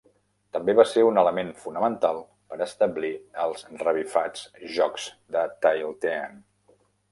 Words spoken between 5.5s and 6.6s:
Tailteann.